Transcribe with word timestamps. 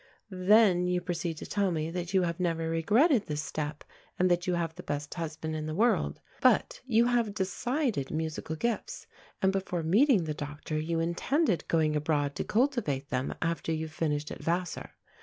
Then 0.31 0.87
you 0.87 0.99
proceed 0.99 1.37
to 1.37 1.45
tell 1.45 1.69
me 1.69 1.91
that 1.91 2.11
you 2.11 2.23
have 2.23 2.39
never 2.39 2.67
regretted 2.67 3.27
this 3.27 3.43
step, 3.43 3.83
and 4.17 4.31
that 4.31 4.47
you 4.47 4.55
have 4.55 4.73
the 4.73 4.81
best 4.81 5.13
husband 5.13 5.55
in 5.55 5.67
the 5.67 5.75
world. 5.75 6.19
But 6.41 6.81
you 6.87 7.05
have 7.05 7.35
decided 7.35 8.09
musical 8.09 8.55
gifts, 8.55 9.05
and 9.43 9.51
before 9.51 9.83
meeting 9.83 10.23
the 10.23 10.33
doctor 10.33 10.79
you 10.79 10.99
intended 10.99 11.67
going 11.67 11.95
abroad 11.95 12.33
to 12.37 12.43
cultivate 12.43 13.11
them 13.11 13.35
after 13.43 13.71
you 13.71 13.87
finished 13.87 14.31
at 14.31 14.41
Vassar. 14.41 14.93